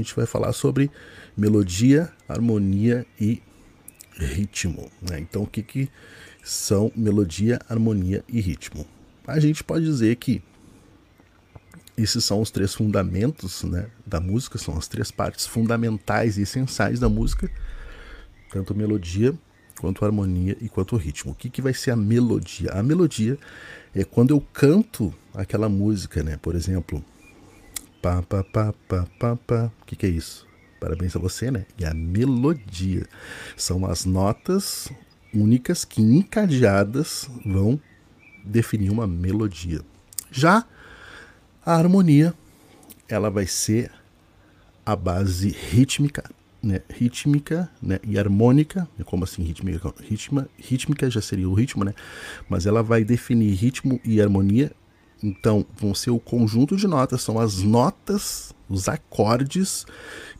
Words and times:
a 0.00 0.02
gente 0.02 0.16
vai 0.16 0.26
falar 0.26 0.52
sobre 0.52 0.90
melodia, 1.36 2.10
harmonia 2.28 3.06
e 3.20 3.42
ritmo. 4.16 4.90
Né? 5.02 5.20
Então, 5.20 5.42
o 5.42 5.46
que, 5.46 5.62
que 5.62 5.90
são 6.42 6.90
melodia, 6.96 7.58
harmonia 7.68 8.24
e 8.28 8.40
ritmo? 8.40 8.86
A 9.26 9.38
gente 9.38 9.62
pode 9.62 9.84
dizer 9.84 10.16
que 10.16 10.42
esses 11.96 12.24
são 12.24 12.40
os 12.40 12.50
três 12.50 12.74
fundamentos 12.74 13.62
né, 13.62 13.88
da 14.06 14.20
música, 14.20 14.58
são 14.58 14.76
as 14.76 14.88
três 14.88 15.10
partes 15.10 15.46
fundamentais 15.46 16.38
e 16.38 16.42
essenciais 16.42 16.98
da 16.98 17.08
música, 17.08 17.50
tanto 18.50 18.74
melodia, 18.74 19.34
quanto 19.78 20.04
harmonia 20.04 20.56
e 20.60 20.68
quanto 20.68 20.96
ritmo. 20.96 21.32
O 21.32 21.34
que, 21.34 21.50
que 21.50 21.60
vai 21.60 21.74
ser 21.74 21.90
a 21.90 21.96
melodia? 21.96 22.70
A 22.72 22.82
melodia 22.82 23.38
é 23.94 24.02
quando 24.02 24.30
eu 24.30 24.40
canto 24.52 25.12
aquela 25.34 25.68
música, 25.68 26.22
né? 26.22 26.38
Por 26.40 26.54
exemplo, 26.54 27.04
pá, 28.02 28.22
pá, 28.22 28.42
pá, 28.42 28.74
pá, 28.88 29.06
pá, 29.18 29.36
pá. 29.36 29.70
O 29.82 29.84
que, 29.86 29.96
que 29.96 30.06
é 30.06 30.08
isso? 30.08 30.46
Parabéns 30.80 31.14
a 31.14 31.18
você, 31.18 31.50
né? 31.50 31.66
E 31.78 31.84
a 31.84 31.92
melodia 31.92 33.06
são 33.56 33.84
as 33.84 34.04
notas 34.04 34.90
únicas 35.32 35.84
que 35.84 36.00
encadeadas 36.00 37.30
vão 37.44 37.80
definir 38.44 38.90
uma 38.90 39.06
melodia. 39.06 39.80
Já 40.30 40.64
a 41.64 41.74
harmonia, 41.74 42.34
ela 43.08 43.30
vai 43.30 43.46
ser 43.46 43.90
a 44.84 44.96
base 44.96 45.50
rítmica, 45.50 46.24
né? 46.62 46.80
Rítmica, 46.88 47.70
né? 47.82 47.98
E 48.02 48.18
harmônica, 48.18 48.88
como 49.04 49.24
assim 49.24 49.42
rítmica? 49.42 49.92
Ritma, 50.00 50.48
rítmica 50.58 51.10
já 51.10 51.20
seria 51.20 51.48
o 51.48 51.54
ritmo, 51.54 51.84
né? 51.84 51.94
Mas 52.48 52.66
ela 52.66 52.82
vai 52.82 53.04
definir 53.04 53.54
ritmo 53.54 54.00
e 54.04 54.20
harmonia. 54.20 54.72
Então, 55.22 55.66
vão 55.76 55.94
ser 55.94 56.10
o 56.10 56.18
conjunto 56.18 56.76
de 56.76 56.86
notas, 56.86 57.22
são 57.22 57.38
as 57.38 57.58
notas, 57.58 58.54
os 58.68 58.88
acordes 58.88 59.84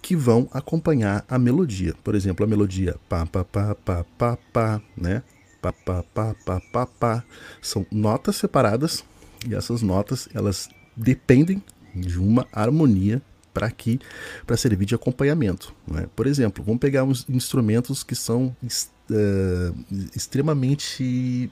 que 0.00 0.16
vão 0.16 0.48
acompanhar 0.52 1.24
a 1.28 1.38
melodia. 1.38 1.94
Por 2.02 2.14
exemplo, 2.14 2.44
a 2.44 2.48
melodia 2.48 2.96
pá 3.08 3.26
pá 3.26 3.44
pá 3.44 3.74
pá 3.74 4.04
pá 4.16 4.38
pá, 4.52 4.82
né? 4.96 5.22
Pá 5.60 5.72
pá 5.72 6.02
pá 6.02 6.34
pá 6.44 6.60
pá 6.72 6.86
pá. 6.86 7.24
São 7.60 7.86
notas 7.90 8.36
separadas 8.36 9.04
e 9.46 9.54
essas 9.54 9.82
notas 9.82 10.28
elas 10.32 10.68
dependem 10.96 11.62
de 11.94 12.18
uma 12.18 12.46
harmonia 12.52 13.20
para 13.52 13.66
aqui 13.66 13.98
para 14.46 14.56
servir 14.56 14.86
de 14.86 14.94
acompanhamento. 14.94 15.74
Né? 15.86 16.06
Por 16.14 16.26
exemplo, 16.26 16.64
vamos 16.64 16.80
pegar 16.80 17.04
uns 17.04 17.28
instrumentos 17.28 18.02
que 18.02 18.14
são 18.14 18.56
uh, 18.62 19.74
extremamente 20.14 21.50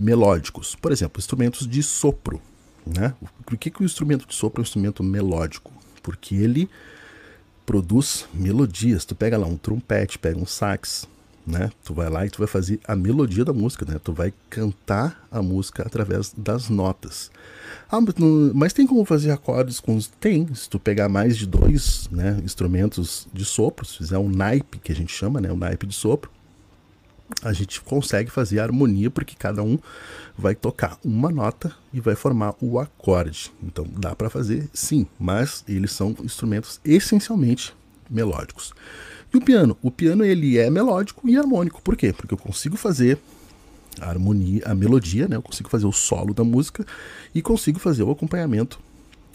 melódicos. 0.00 0.74
Por 0.74 0.90
exemplo, 0.90 1.20
instrumentos 1.20 1.66
de 1.66 1.82
sopro. 1.82 2.40
Né? 2.86 3.14
Por 3.44 3.56
que, 3.58 3.70
que 3.70 3.82
o 3.82 3.84
instrumento 3.84 4.26
de 4.26 4.34
sopro 4.34 4.60
é 4.60 4.62
um 4.62 4.66
instrumento 4.66 5.02
melódico? 5.02 5.70
Porque 6.02 6.34
ele 6.34 6.68
produz 7.66 8.26
melodias. 8.32 9.04
Tu 9.04 9.14
pega 9.14 9.36
lá 9.36 9.46
um 9.46 9.56
trompete, 9.56 10.18
pega 10.18 10.38
um 10.38 10.46
sax, 10.46 11.06
né? 11.46 11.70
Tu 11.84 11.94
vai 11.94 12.08
lá 12.08 12.26
e 12.26 12.30
tu 12.30 12.38
vai 12.38 12.46
fazer 12.46 12.80
a 12.86 12.96
melodia 12.96 13.44
da 13.44 13.52
música, 13.52 13.84
né? 13.84 14.00
Tu 14.02 14.12
vai 14.12 14.32
cantar 14.48 15.26
a 15.30 15.42
música 15.42 15.82
através 15.86 16.32
das 16.36 16.68
notas. 16.68 17.30
Ah, 17.90 17.98
mas 18.54 18.72
tem 18.72 18.86
como 18.86 19.04
fazer 19.04 19.30
acordes 19.30 19.80
com 19.80 19.96
os... 19.96 20.06
Tem, 20.06 20.52
se 20.54 20.68
tu 20.68 20.78
pegar 20.78 21.08
mais 21.08 21.36
de 21.36 21.46
dois 21.46 22.08
né, 22.10 22.40
instrumentos 22.44 23.28
de 23.32 23.44
sopro, 23.44 23.84
se 23.84 23.98
fizer 23.98 24.18
um 24.18 24.28
naipe, 24.28 24.78
que 24.78 24.92
a 24.92 24.94
gente 24.94 25.12
chama, 25.12 25.40
né? 25.40 25.52
Um 25.52 25.56
naipe 25.56 25.86
de 25.86 25.94
sopro, 25.94 26.30
a 27.42 27.52
gente 27.52 27.80
consegue 27.80 28.30
fazer 28.30 28.60
a 28.60 28.64
harmonia, 28.64 29.10
porque 29.10 29.34
cada 29.36 29.62
um 29.62 29.78
vai 30.36 30.54
tocar 30.54 30.98
uma 31.04 31.30
nota 31.30 31.72
e 31.92 32.00
vai 32.00 32.14
formar 32.14 32.54
o 32.60 32.78
acorde. 32.78 33.52
Então 33.62 33.86
dá 33.96 34.14
para 34.14 34.30
fazer 34.30 34.68
sim, 34.72 35.06
mas 35.18 35.64
eles 35.68 35.92
são 35.92 36.14
instrumentos 36.22 36.80
essencialmente 36.84 37.74
melódicos. 38.08 38.72
E 39.32 39.36
o 39.36 39.40
piano? 39.40 39.76
O 39.80 39.90
piano 39.90 40.24
ele 40.24 40.58
é 40.58 40.68
melódico 40.68 41.28
e 41.28 41.36
harmônico. 41.36 41.80
Por 41.82 41.96
quê? 41.96 42.12
Porque 42.12 42.34
eu 42.34 42.38
consigo 42.38 42.76
fazer 42.76 43.18
a 44.00 44.08
harmonia, 44.08 44.62
a 44.66 44.74
melodia, 44.74 45.28
né? 45.28 45.36
Eu 45.36 45.42
consigo 45.42 45.68
fazer 45.68 45.86
o 45.86 45.92
solo 45.92 46.34
da 46.34 46.42
música 46.42 46.84
e 47.34 47.40
consigo 47.40 47.78
fazer 47.78 48.02
o 48.02 48.10
acompanhamento 48.10 48.80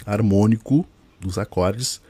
harmônico 0.06 0.86
dos 1.20 1.38
acordes 1.38 2.02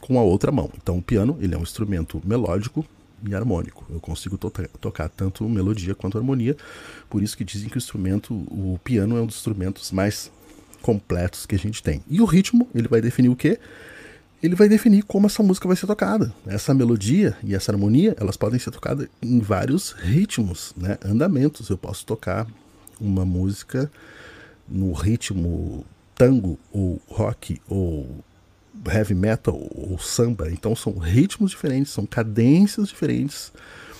com 0.00 0.18
a 0.18 0.22
outra 0.22 0.50
mão. 0.50 0.70
Então 0.76 0.98
o 0.98 1.02
piano 1.02 1.38
ele 1.40 1.54
é 1.54 1.58
um 1.58 1.62
instrumento 1.62 2.20
melódico 2.24 2.84
e 3.26 3.34
harmônico. 3.34 3.86
Eu 3.90 4.00
consigo 4.00 4.36
to 4.36 4.50
tocar 4.80 5.08
tanto 5.08 5.48
melodia 5.48 5.94
quanto 5.94 6.18
harmonia. 6.18 6.56
Por 7.08 7.22
isso 7.22 7.36
que 7.36 7.44
dizem 7.44 7.68
que 7.68 7.76
o 7.76 7.78
instrumento, 7.78 8.34
o 8.34 8.78
piano 8.82 9.16
é 9.16 9.20
um 9.20 9.26
dos 9.26 9.36
instrumentos 9.36 9.90
mais 9.92 10.30
completos 10.82 11.46
que 11.46 11.54
a 11.54 11.58
gente 11.58 11.82
tem. 11.82 12.02
E 12.08 12.20
o 12.20 12.24
ritmo, 12.24 12.68
ele 12.74 12.88
vai 12.88 13.00
definir 13.00 13.28
o 13.28 13.36
quê? 13.36 13.58
ele 14.42 14.54
vai 14.54 14.68
definir 14.68 15.02
como 15.02 15.26
essa 15.26 15.42
música 15.42 15.66
vai 15.66 15.76
ser 15.76 15.86
tocada. 15.86 16.32
Essa 16.46 16.72
melodia 16.72 17.36
e 17.42 17.54
essa 17.54 17.72
harmonia, 17.72 18.16
elas 18.20 18.36
podem 18.36 18.58
ser 18.58 18.70
tocadas 18.70 19.08
em 19.20 19.40
vários 19.40 19.92
ritmos, 19.92 20.72
né? 20.76 20.96
andamentos. 21.04 21.68
Eu 21.68 21.76
posso 21.76 22.06
tocar 22.06 22.46
uma 23.00 23.24
música 23.24 23.90
no 24.68 24.92
ritmo 24.92 25.84
tango 26.14 26.58
ou 26.72 27.00
rock 27.08 27.60
ou 27.68 28.24
heavy 28.86 29.14
metal 29.14 29.54
ou 29.74 29.98
samba. 29.98 30.50
Então 30.50 30.74
são 30.76 30.96
ritmos 30.98 31.50
diferentes, 31.50 31.92
são 31.92 32.06
cadências 32.06 32.88
diferentes, 32.88 33.52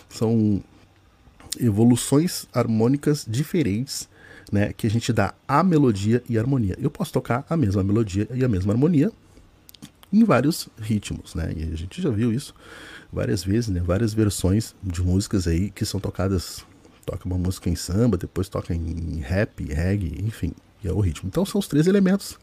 são 0.08 0.62
evoluções 1.58 2.46
harmônicas 2.52 3.24
diferentes, 3.28 4.08
né, 4.50 4.72
que 4.72 4.86
a 4.86 4.90
gente 4.90 5.12
dá 5.12 5.34
a 5.46 5.62
melodia 5.62 6.22
e 6.28 6.38
a 6.38 6.40
harmonia. 6.40 6.76
Eu 6.80 6.90
posso 6.90 7.12
tocar 7.12 7.44
a 7.48 7.56
mesma 7.56 7.82
melodia 7.82 8.28
e 8.32 8.44
a 8.44 8.48
mesma 8.48 8.72
harmonia 8.72 9.12
em 10.12 10.24
vários 10.24 10.68
ritmos, 10.80 11.34
né? 11.34 11.52
E 11.54 11.64
a 11.64 11.76
gente 11.76 12.00
já 12.00 12.10
viu 12.10 12.32
isso 12.32 12.54
várias 13.12 13.44
vezes, 13.44 13.68
né? 13.68 13.80
Várias 13.80 14.14
versões 14.14 14.74
de 14.82 15.02
músicas 15.02 15.46
aí 15.46 15.70
que 15.70 15.84
são 15.84 16.00
tocadas, 16.00 16.64
toca 17.04 17.26
uma 17.26 17.36
música 17.36 17.68
em 17.68 17.76
samba, 17.76 18.16
depois 18.16 18.48
toca 18.48 18.74
em 18.74 19.20
rap, 19.20 19.62
reggae, 19.64 20.24
enfim, 20.24 20.52
e 20.82 20.88
é 20.88 20.92
o 20.92 21.00
ritmo. 21.00 21.28
Então 21.28 21.44
são 21.44 21.58
os 21.58 21.68
três 21.68 21.86
elementos: 21.86 22.38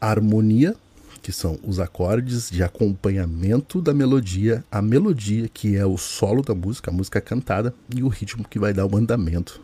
harmonia, 0.00 0.74
que 1.20 1.32
são 1.32 1.58
os 1.62 1.78
acordes 1.78 2.50
de 2.50 2.62
acompanhamento 2.62 3.80
da 3.80 3.94
melodia, 3.94 4.64
a 4.70 4.80
melodia 4.82 5.48
que 5.48 5.76
é 5.76 5.84
o 5.84 5.96
solo 5.96 6.42
da 6.42 6.54
música, 6.54 6.90
a 6.90 6.94
música 6.94 7.20
cantada, 7.20 7.74
e 7.94 8.02
o 8.02 8.08
ritmo 8.08 8.46
que 8.48 8.58
vai 8.58 8.72
dar 8.72 8.86
o 8.86 8.96
andamento 8.96 9.60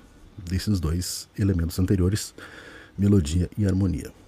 desses 0.49 0.81
dois 0.81 1.29
elementos 1.39 1.79
anteriores, 1.79 2.35
melodia 2.97 3.49
e 3.57 3.67
harmonia. 3.67 4.22